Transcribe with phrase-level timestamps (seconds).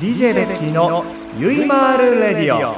[0.00, 1.04] DJ ベッキーの
[1.38, 2.74] ゆいまーるレディオ。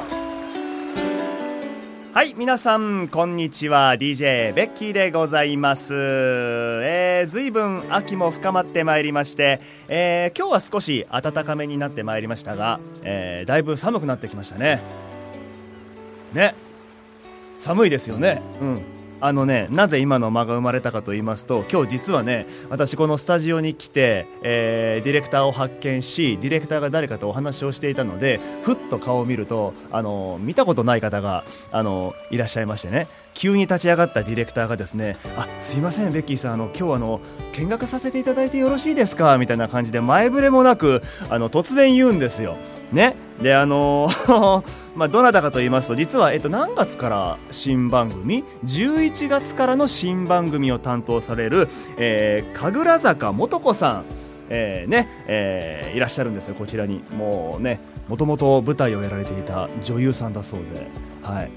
[2.12, 3.94] はい皆さんこんにちは。
[3.94, 5.94] DJ ベッキーでございます。
[5.94, 14.82] えー、ずいぶん秋も深まってまいりまして、えー、今日は少し暖かめになってまいりましたが、えー、だいぶ寒くなってきましたね。
[16.34, 16.54] ね。
[17.56, 18.42] 寒いですよね。
[18.60, 33.08] うんあのねなぜ今の間が生まれたかと言いますと今日実はね私このスタジオに来て、えー、ディレクターを発見しディレクターが誰かとお話をしていたのでふっと顔を見るとあの見たことない方があのいらっしゃいましてね。
[33.38, 37.20] 急に立ち上がったディレクターがですねあすいませんベッキーさんあの今日あの
[37.52, 39.36] 見学させていただいてよろしいですか？
[39.36, 42.56] みたいな感じで前触れもなくあの突然言うんですよ。
[42.92, 43.16] ね。
[43.40, 44.08] であの
[44.96, 51.68] まあ、どなたかと言いますと実は、えっと、何月から新番組11月からの新番組を担当される、
[51.98, 54.04] えー、神楽坂素子さん
[54.48, 57.02] えー、ね、えー、いらっしゃるんですよこちらに。
[57.16, 60.86] もうねもともと舞台をやられていた女優さんだそうで、
[61.22, 61.50] はい、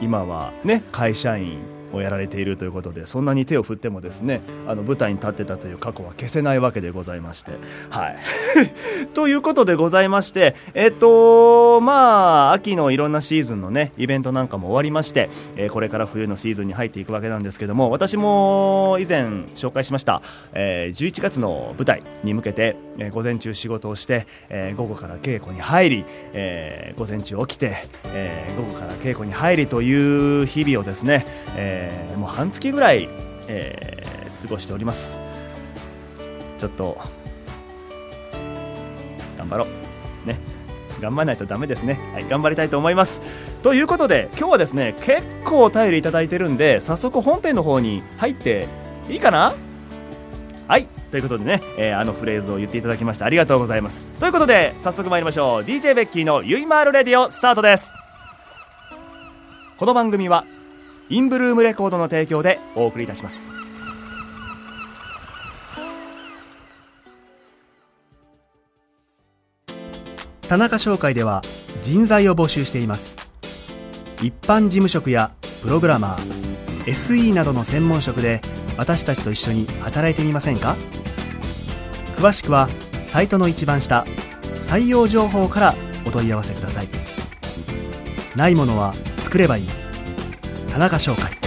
[0.00, 1.58] 今はね会社員
[1.92, 7.52] をやられているということでそんなに手を振ってもですねあの舞台に立ってたという過去は消せないわけでございまして。
[7.90, 8.16] はい。
[9.14, 31.24] ということでございましてえっとまあ秋のいろんなシーズンのねイベントなんかも終わりまして、えー、これから冬のシーズンに入っていくわけなんですけども私も以前紹介しました、えー、11月の舞台に向けて、えー、午前中仕事をして、えー、午後から稽古に入り、えー、午前中起きて、えー、午後から稽古に入りという日々をですね、
[31.56, 33.08] ええー、もう半月ぐらい、
[33.48, 35.18] えー、過ごしております。
[36.58, 36.98] ちょっと
[39.38, 39.66] 頑張ろ
[40.24, 40.28] う。
[40.28, 40.38] ね。
[41.00, 41.98] 頑張らないとダメですね。
[42.12, 43.22] はい頑張りたいと思います。
[43.62, 48.66] ということで今日はですね結構お便りいただいてるんで早速本編の方に入って
[49.08, 49.54] いいかな？
[50.68, 54.02] はいということでね、えー、あのフレーズを言っていただきましてありがとうございます。
[54.20, 55.64] ということで早速参りましょう。
[55.64, 57.94] DJ ベッキーのゆいまーるレディオスタートです。
[59.78, 60.44] この番組は
[61.12, 63.50] インブルームレコードの提供でお送りいたします。
[70.42, 71.42] 田中商会では
[71.82, 73.32] 人材を募集しています。
[74.22, 75.32] 一般事務職や
[75.62, 78.40] プログラマー SE などの専門職で
[78.76, 80.76] 私たちと一緒に働いてみませんか？
[82.16, 82.68] 詳しくは
[83.08, 84.04] サイトの一番下
[84.54, 85.74] 採用情報から
[86.06, 86.88] お問い合わせください。
[88.36, 89.79] ないものは作ればいい。
[90.80, 91.30] 中商会「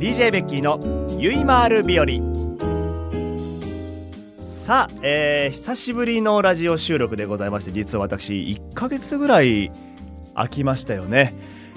[0.00, 0.80] DJ ベッキーの
[1.20, 2.06] ゆいまる日和」
[4.42, 9.70] さあ、えー、久しぶりのラジオ収録でございまして実は私1ヶ月ぐらい
[10.34, 11.32] 空きましたよね。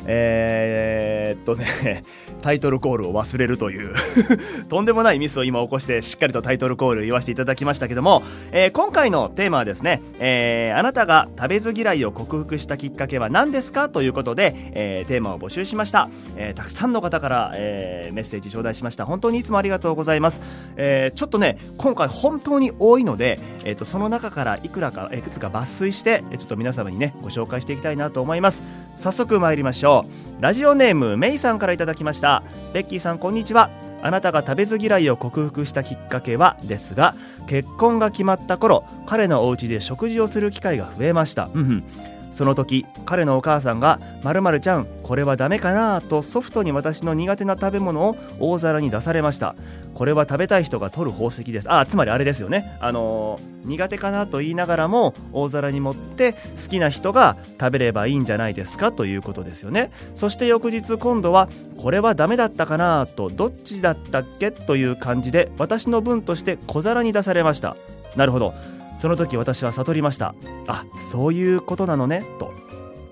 [0.06, 2.03] えー、っとね、
[2.41, 3.94] タイトルコールを忘れるという
[4.67, 16.09] とんでもないミスを今起こしてしっかりとタイトルコール言わせていただきましたけども、えー、今回のテーマはですね、えー、あなたが食べず嫌いを克服したきっかけは何ですかということで、えー、テーマを募集しました。
[16.35, 19.06] えー、たくさんの方から、えー、メッセージ頂戴しました。
[19.06, 20.41] 本当にいつもありがとうございます。
[20.78, 28.63] えー、ちょっとね、今回本当に多いので、えー、とその中からいくらか、いくつか抜粋して、ちょっと皆様にね、ご紹介していきたいなと思います。
[28.97, 29.91] 早速参りましょう。
[30.40, 32.44] ラジオネームメイさんから頂きました。
[32.74, 33.69] ベッキーさんこんにちは。
[34.03, 37.13] あなたが食べず嫌いを克服したきっかけはですが
[37.47, 41.84] 結婚が決まった頃彼のお家で食事をする機会が増えました、うんうん、
[42.31, 49.55] その時彼のお母さんが「まるちゃんこれはダメかな?」とソフトに私の苦手な食べ物を大皿に出されました。
[49.93, 51.71] これは食べたい人が取る宝石です。
[51.71, 52.77] あつまりあれですよね。
[52.79, 58.93] あのー、苦手かなと言いながらも大皿に盛って好きな人が食べればいいんじゃないですか？
[58.93, 59.91] ということですよね。
[60.15, 63.05] そして翌日今度はこれはダメだったかな？
[63.05, 64.51] とどっちだったっけ？
[64.51, 67.75] という感じで私の分として小皿に出されました。
[68.15, 68.53] なるほど。
[69.01, 70.35] その時私は悟りました。
[70.67, 72.53] あそういうことなのねと。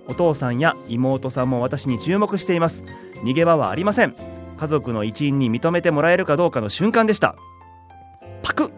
[0.08, 2.84] お父さんや妹さんも私に注目しています。
[3.24, 4.14] 逃げ場はありません。
[4.60, 7.36] 家族の一員に認めてもらえるかどうかの瞬間でした。
[8.44, 8.72] パク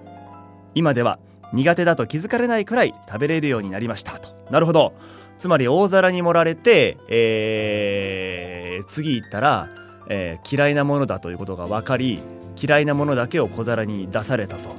[0.74, 1.20] 今では
[1.52, 4.30] 苦手だと気づかれないくらい食べれるようになりましたと。
[4.50, 4.94] なるほど。
[5.38, 9.68] つまり大皿に盛られて、えー、次行ったら、
[10.08, 12.22] えー、嫌いなものだということが分かり
[12.56, 14.70] 嫌いなものだけを小皿に出されたと、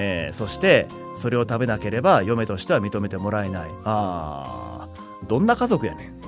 [0.00, 0.86] えー、そして
[1.16, 3.70] それを食べなければ嫁としては認めてもらえない。
[3.84, 5.26] あー。
[5.26, 6.18] どんな家族やねん。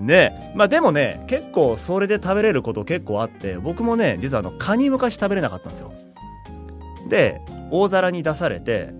[0.06, 5.92] ねまあでもね結構それで食べれること結構あって僕もね実はあのカニ昔食べれなかったんですよ。
[7.08, 8.94] で大皿に出されて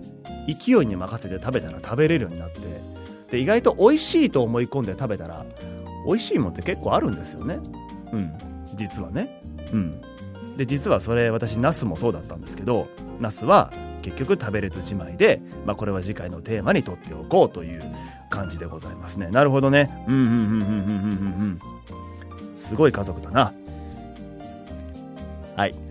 [0.47, 2.59] 勢いに任せて食べたら食べれるようになって
[3.31, 5.45] で意外と美味しいと思い込んで食べたら
[6.05, 7.59] 美味しいもんって結構あるんですよね。
[8.11, 8.33] うん。
[8.75, 9.41] 実はね。
[9.73, 10.01] うん。
[10.57, 12.87] で実はそれ私ナスもそうだったんですけど
[13.19, 13.71] ナスは
[14.01, 17.83] 結局食べれずじまいで、まあ、これは次回のテーマにとっておこうという
[18.29, 19.27] 感じでございますね。
[19.27, 20.05] なるほどね。
[20.07, 21.59] うんうんうんうんうんうん
[22.49, 22.57] うん。
[22.57, 23.53] すごい家族だな。
[25.55, 25.75] はい。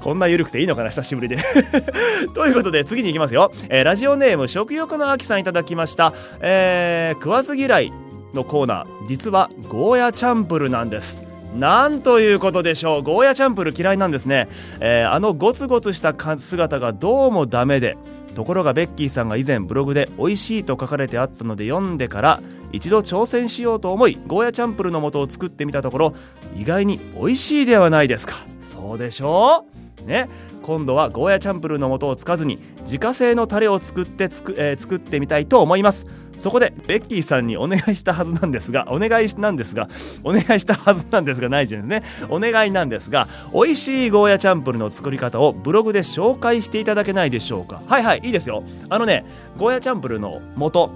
[0.00, 1.36] こんな緩くていいのかな久しぶりで。
[2.34, 6.12] ということで次に行きますよ、えー、ラジオネーム食欲の秋さんいただきました。
[6.40, 7.92] えー、食わず嫌い
[8.34, 9.06] のコーナー。
[9.08, 11.27] 実はゴーヤチャンプルなんです。
[11.56, 13.02] なんということでしょう。
[13.02, 14.48] ゴーヤチャンプル嫌いなんですね、
[14.80, 17.96] えー、あのゴツゴツした姿がどうもダメで
[18.34, 22.40] ところがベッキーさんが以前ブログで美味しいと書かれてあったので読んでから
[22.72, 26.14] 一度挑戦しようと思いゴーヤチャンプルの素を作ってみたところ
[26.56, 28.34] 意外に美味しいではないですか。
[28.60, 29.66] そうでしょ
[30.04, 30.06] う。
[30.06, 30.28] ね。
[30.62, 36.06] 今度はゴーヤチャンプルの素をつかずに自家製のタレを作ってつく、えー、作ってみたいと思います。
[36.38, 39.88] そこでベッキーさんにお願いしたはずなんですがお願いなんですが
[40.22, 42.28] お願いしたはずなんですがないじゃんですね。
[42.30, 47.82] お願いなんですが美味しいゴーヤチャンプルの作り方をブログで紹介していただけないでしょうか。
[47.86, 48.62] はいはいいいですよ。
[48.88, 49.24] あのね
[49.56, 50.90] ゴーヤチャンプルの素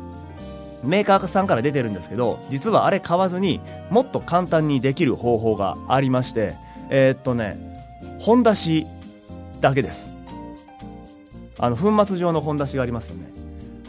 [0.84, 3.60] メーカーさんから出てるんですけど実はあれ買わずに
[3.90, 6.54] もっと簡単にできる方法がありまして
[6.90, 7.56] えー、っとね
[8.18, 8.86] 本出し
[9.60, 10.10] だけです。
[11.58, 13.30] あの粉末状の本出しがありますよね。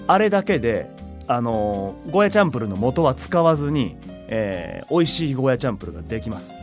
[0.06, 0.89] あれだけで
[1.27, 3.95] あのゴーヤチャンプルの素は使わずに、
[4.27, 6.53] えー、美味しいゴーヤチャンプルができます。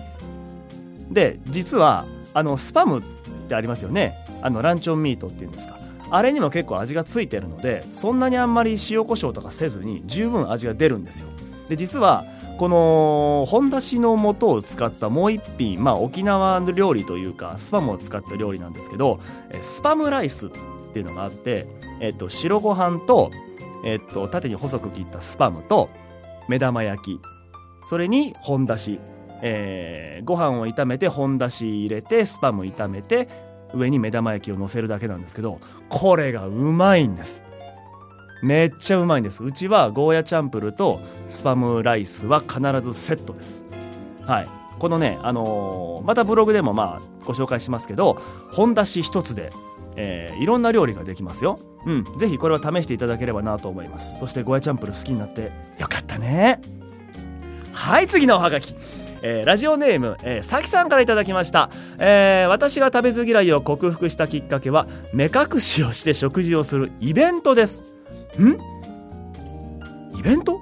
[1.11, 3.03] で実はあのスパムっ
[3.49, 4.25] てありますよね。
[4.43, 5.79] あのランチョンミートっていうんですか。
[6.13, 11.29] あれにも結構味がついてるのでそんなにあんまり塩コショウとかせずに十分味が出るんですよ。
[11.69, 12.25] で実は
[12.59, 19.21] この本だしの素を使ったもう一品まあ沖縄の料理というかスパムを使った料理なんですけど
[19.63, 20.51] スパムライスっ
[20.93, 21.69] ていうのがあって、
[22.01, 23.31] えっと、白ご飯と
[23.85, 25.91] えっと、縦に細く切ったスパムと
[26.49, 27.21] 目玉焼き。
[27.85, 29.01] それに本だし、
[29.43, 33.29] えー、ご飯を炒めて本だし入れてスパム炒めて
[33.73, 37.45] 上に目玉焼きを乗せるだけなんですけどこれがうまいんです。
[38.43, 39.43] めっちゃうまいんです。
[39.45, 43.67] うちはゴーヤチャンプルとスパムライスは必ずセットです。
[44.23, 44.49] はい。
[44.79, 48.15] このねあのー、またブログでもまあご紹介しますけど
[48.51, 49.53] 本だし一つで
[49.97, 51.59] えー、いろんな料理ができますよ。
[51.87, 54.17] うん、ぜひこれは試していただければなと思います。
[54.19, 56.61] そしてゴヤチャンプル好きになってよかったね。
[57.73, 58.75] はい、次のおはがき。
[59.23, 67.85] えー、ラジオネーム、えー、さきさんから頂きました、えー、私が食べず嫌いを克服したきっかけは目隠しをして食事をするイベントです
[68.39, 68.57] ん？
[70.19, 70.59] イベント？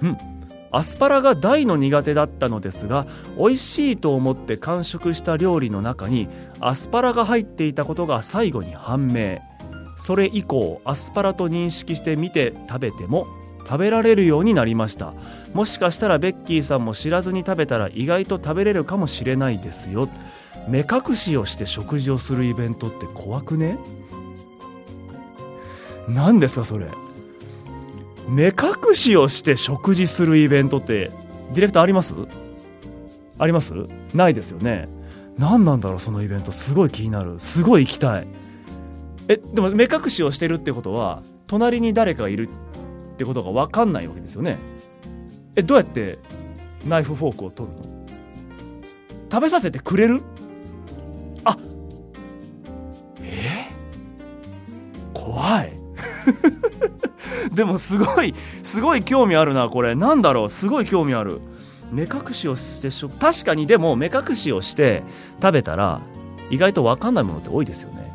[0.00, 0.16] うん
[0.72, 3.06] アスパラが大の苦手だったのですが
[3.38, 6.28] 美味しいと思って完食した料理の中に
[6.60, 9.38] アスパラが入っていたことが最後に判明。
[9.98, 13.26] それ以降アスパラと認識して見て食べても
[13.64, 15.14] 食べられるようになりました。
[15.54, 20.08] もしかしたらベッキーさんも知らずに食べたら意外と食べれるかもしれないですよ。
[20.68, 23.78] 目隠しをして食事をするイベントって怖くね？
[26.08, 26.86] 何ですかそれ。
[28.28, 31.10] 目隠しをして食事するイベントって
[31.52, 32.14] ディレクターあります？
[33.38, 33.74] あります？
[34.14, 34.88] ないですよね。
[35.38, 36.50] 何なんだろうそのイベント。
[36.52, 37.38] すごい気になる。
[37.38, 38.26] すごい行きたい。
[39.28, 44.58] えでも目隠しをしてるってことは隣に誰かがいるってことが分かんないわけですよね。
[45.54, 46.18] えどうやって
[46.86, 47.82] ナイフフォークを取るの？
[49.30, 50.22] 食べさせてくれる？
[51.44, 51.56] あ
[53.20, 53.70] え、
[55.12, 55.72] 怖い。
[57.56, 59.96] でもすごいすごい興味あるなこれ。
[59.96, 60.48] なんだろう？
[60.48, 61.40] すごい興味ある。
[61.90, 65.02] 目隠しをしてしょ確かにでも目隠しをして
[65.40, 66.00] 食べたら
[66.50, 68.12] 意外と分かんないものって多いですよね。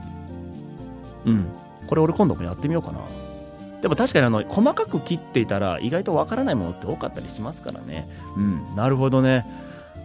[1.26, 1.46] うん。
[1.88, 3.00] これ俺今度もやってみようかな。
[3.82, 8.08] でも確かにあの細かく切っていたら意外と分からないものって多かったりしますからね。
[8.38, 8.76] うん。
[8.76, 9.46] なるほどね。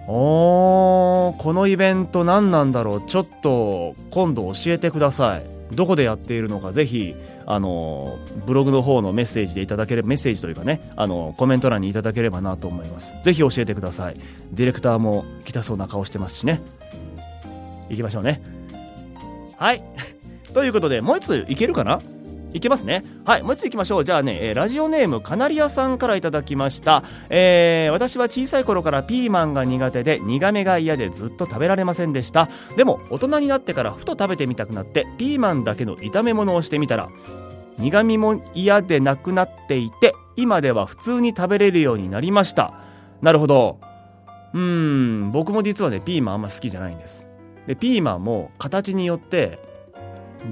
[0.09, 3.03] おーこのイベント何なんだろう？
[3.07, 5.56] ちょっと今度教えてください。
[5.73, 13.15] どこでやっているのかぜひあのブログの方のメッセージでいただければメッセージというかねあのコメント欄にいただければなと思います。
[13.23, 14.17] ぜひ教えてください。
[14.53, 16.61] ディレクターも来たそうな顔してますしね。
[17.89, 18.43] 行きましょうね。
[19.57, 19.83] はい。
[20.53, 22.01] ということでもう一ついけるかな？
[22.53, 23.05] いけますね。
[23.25, 24.05] はいもう一ついきましょう。
[24.05, 32.49] じゃあね、えー、ラジオネームカナリアさんからいただきました、えー、私は小さい頃からピーマンが苦手で苦めが嫌でずっと食べられませんでした。
[32.77, 37.09] でも大人になってからふと食べてみたくなってピーマンだけの炒め物をしてみたら
[37.79, 42.75] 苦みも嫌でなくなっていて今では普通に食べれるようになりました。
[43.21, 43.81] なるほど。
[44.55, 47.29] うーん僕も実はねピーマンあんま好きじゃないんです。
[47.67, 49.59] でピーマンも形によって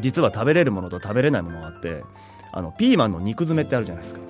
[0.00, 2.02] 実は食べれるものと食べれないものがあって
[2.52, 4.20] あのピーマンの肉詰めってあるじゃないですか。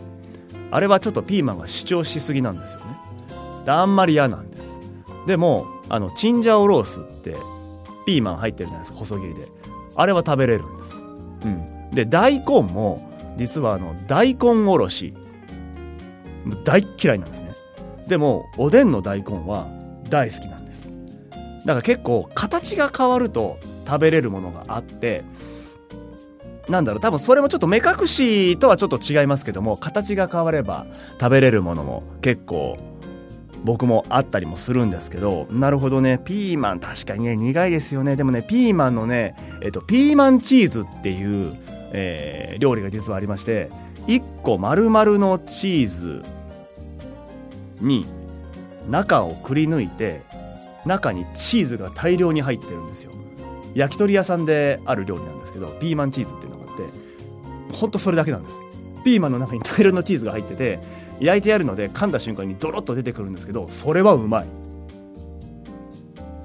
[0.70, 2.96] あれはちょっとピーマンが主張しすぎなんですよね。
[3.64, 4.80] であんまり嫌なんです。
[5.26, 7.36] でもあのチンジャオロースって
[8.06, 9.48] ピーマン入ってるじゃないですか細切りで。
[9.96, 11.04] あれは食べれるんです。
[11.04, 11.90] うん。
[11.90, 15.14] で大根も実はあの大根おろし
[16.64, 17.54] 大嫌いなんですね。
[18.08, 19.68] でもおでんの大根は
[20.08, 20.92] 大好きなんです。
[21.64, 25.24] だから結構形が変わると食べれるものがあって
[26.68, 30.86] なんだろう多分それもちょっと目隠しとはちょっと違いますけども形が変われば
[31.20, 32.78] 食べれるものも結構
[33.64, 38.14] 僕もあったりもするんですけどなるほどねピーマン確かにね苦いですよね。
[38.14, 41.56] でもねピーマンのねえっとピーマンチーズっていう、
[41.92, 43.70] えー、料理が実はありまして
[44.06, 46.22] 1個丸々のチーズ
[47.80, 48.06] に
[48.88, 50.22] 中をくり抜いて
[50.84, 53.12] 中にチーズが大量に入ってるんですよ。
[53.74, 58.56] 焼き鳥屋さんである料理なんですけどピーマンチーズっていうのがあってほんとそれだけなんです。
[59.04, 60.80] ピーマンの中に大量のチーズが入ってて
[61.20, 64.46] 焼いてやるので噛んだ瞬間にドロッと出てくるんですけどそれはうまい。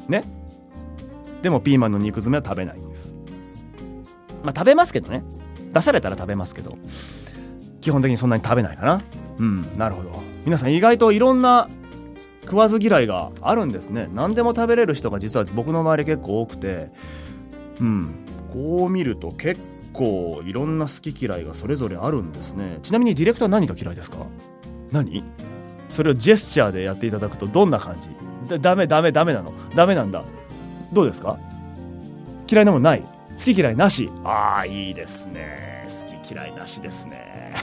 [0.07, 0.24] ね？
[1.41, 3.15] でもピーマンの肉詰めは食べないんです。
[4.43, 5.24] まあ食べますけどね。
[5.71, 6.77] 出されたら食べますけど
[7.79, 9.01] 基本的にそんなに食べないかな。
[9.38, 10.09] うんなるほど。
[10.45, 11.69] 皆さん意外といろんな
[12.41, 14.10] 食わず嫌いがあるんですね。
[14.13, 16.91] 何でも食べれる人が実は僕の周り結構多くて。
[17.79, 18.15] うん。
[18.51, 19.62] こう見ると結
[19.93, 22.79] 構いろんな好き嫌いがそれぞれあるんですね。
[22.81, 24.17] ちなみにディレクター何が嫌いですか？
[24.91, 25.24] 何？
[25.88, 28.10] それをジェスチャーでやっていただくとどんな感じ？
[28.50, 29.53] だダメダメダメなの？
[29.75, 30.24] ダメなんだ。
[30.91, 31.38] どうですか？
[32.50, 33.03] 嫌いなもんない？
[33.39, 34.12] 好き嫌いなし。
[34.25, 35.88] ああいいですね。
[35.88, 37.53] 好き嫌いなしですね。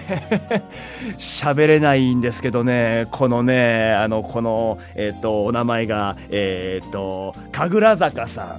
[1.19, 3.07] 喋れないんですけどね。
[3.11, 8.59] このねあのこのえっ、ー、とお名前がえっ、ー、と神楽坂さ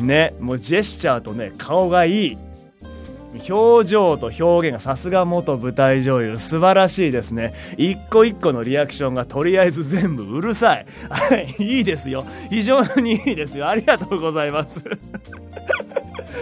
[0.00, 0.06] ん。
[0.06, 2.38] ねもうジェスチャーとね顔がいい。
[3.50, 6.38] 表情と表現がさすが元舞台女優。
[6.38, 7.52] 素晴らしいですね。
[7.76, 10.86] 一個一個のリアクションがとりあえず全部うるさい。
[11.58, 12.24] いいですよ。
[12.48, 13.68] 非常にいいですよ。
[13.68, 14.82] ありがとうございます。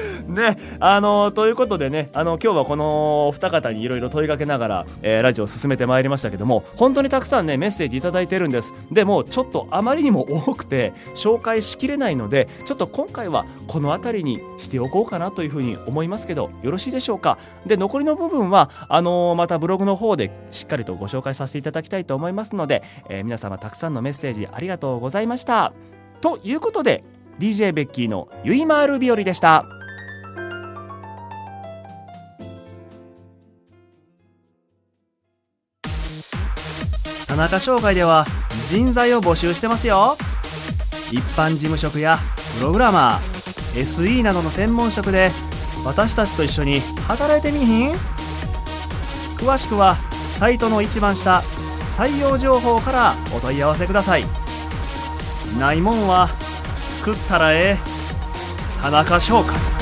[0.27, 8.73] ね、あのー、ということでね、あの、今日はこのお二方にいろいろ問いかけながら、えー、ラジオを進めてまいりましたけども、本当にたくさんね、メッセージいただいてるんです。
[8.91, 17.39] でも、ちょっとあまりにも多くて、紹介しきれないので、ちょっと今回はこの辺りにしておこうかなというふうに思いますけど、よろしいでしょうか？
[17.67, 25.73] で、残りの部分は、あのー、またブログの方でしっかりとご紹介させていただきたいと思いますので、えー、皆様たくさんのメッセージありがとうございました。
[26.21, 27.03] ということで、
[27.39, 29.82] DJ ベッキーのゆいまーる日和でした。
[37.33, 38.27] 田中商会では
[38.69, 40.19] 人材を募集してますよ。
[41.11, 42.19] 一般事務職や
[42.59, 45.31] プログラマー SE などの専門職で
[45.83, 47.93] 私たちと一緒に働いてみひん？
[49.39, 49.97] 詳しくは
[50.39, 51.43] サイトの一番下
[51.97, 54.25] 採用情報からお問い合わせください。
[55.59, 56.29] ないもんは
[56.99, 58.83] 作ったらええ。
[58.83, 59.82] 田中商会。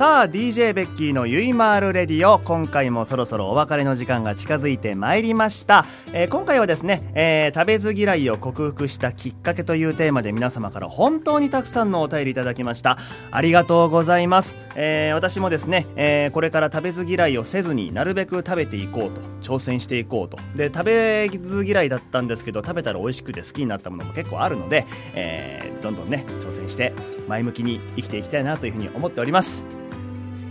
[0.00, 2.38] さあ DJ ベッキーのゆいまーるレディオ。
[2.38, 12.96] 今回もそろそろお別れの時間が近づいてまいりました、えー、今回はですね、えー、食べず嫌いを克服したきっかけというテーマで皆様から本当にたくさんのお便りいただきました。
[13.30, 19.20] ありがとうございます、えー、私もですね、えこれから食べず嫌いをせずになるべく食べていこうと。
[19.42, 20.38] 挑戦していこうと。
[20.56, 26.94] で食べず嫌いだったんですけど食べたら美味しくて好きになったものも結構あるので、えどんどんね挑戦して
[27.28, 29.62] 前向きに生きていきたいなというふうに思っております。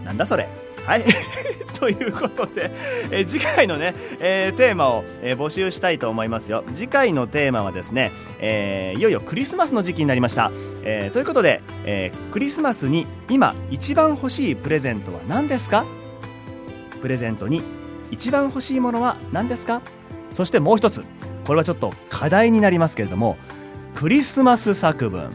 [0.10, 0.50] なんだそれ。
[0.88, 1.04] はい。
[1.80, 2.72] ということで、
[3.12, 6.64] え次回のね、えー、テーマを、えー、募集したいと思いますよ。
[6.74, 10.52] 次回のテーマはですね、えー、いよいよクリスマスの時期になりました、
[10.84, 15.86] えということで、えクリスマスに今一番欲しいプレゼントは何ですか？
[17.02, 17.62] プレゼントに
[18.10, 19.84] 一番欲しいものは何ですか？
[20.34, 21.04] そしてもう一つ
[21.46, 23.38] これはちょっと課題になりますけれども
[23.94, 25.30] クリスマス作文。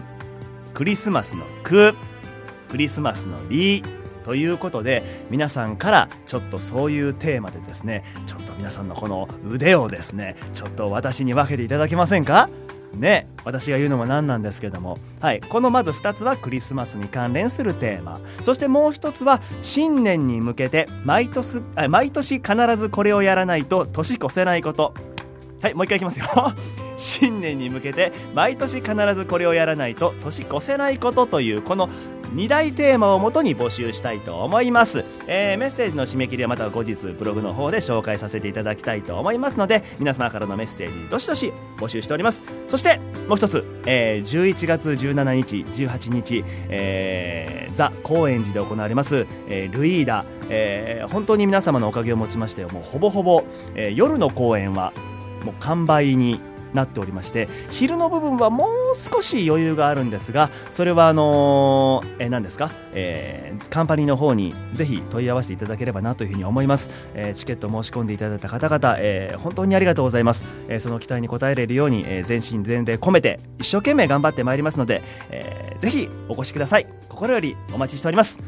[0.74, 1.94] クリスマスの「く」
[2.68, 3.84] クリスマスの「り」
[4.24, 12.48] ということで皆さんからちょっとそういうテーマでですねちょっと皆さんのこの腕をですねちょっと私に分けていただけませんか？
[12.94, 14.98] ね私が言うのもなんなんですけども。
[15.20, 18.20] はいこのまず2つはクリスマスに関連するテーマ。
[18.42, 24.94] そしてもう1つは新年に向けて毎年毎年必ずこれをやらないと年越せないこと。
[25.60, 26.26] はいもう一回いきますよ。
[26.96, 31.88] 新年に向けて毎年必ずこれをやらないと年越せないことというこの
[32.34, 42.42] 2大テーマをもとに募集したいと思います、えー、メッセージの締め切りはまた後日ブログの方で紹介させていただきたいと思いますので皆様からのメッセージどしどし募集しております。
[42.68, 42.98] そして
[43.28, 54.92] もう一つ、えー、11月17日18日、えー、ザ・高円寺で行われます、えー、ルイーダ、えー、本当に皆様のおかげをもちましてもうほぼほぼ、えー、夜の公演は
[55.44, 56.40] もう完売に
[56.74, 76.86] なっておりまして昼の部分はもう少し余裕があるんですがそれはあのー、え、何ですか、えー、カンパニーの方にぜひ問い合わせていただければなというふうに思います、えー、チケット申し込んでいただいた方々、えー、本当にありがとうございます、えー、その期待に応えれるように、えー、全身全霊込めて一生懸命頑張ってまいりますので、えー、ぜひお越しください。
[77.08, 78.40] 心よりお待ちしております。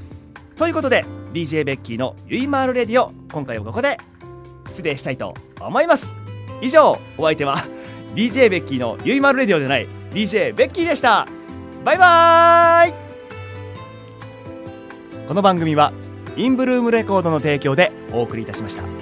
[0.56, 3.98] ということで DJ ベッキーのゆいまーるレディオ今回はここで
[4.66, 6.12] 失礼したいと思います。
[6.60, 7.75] 以上お相手は
[8.16, 11.28] DJ ベッキーのゆいまるレディオじゃない DJ ベッキーでした。
[11.84, 12.94] バイバーイ。
[15.28, 15.92] この番組は
[16.34, 18.95] インブルームレコードの提供でお送りいたしました。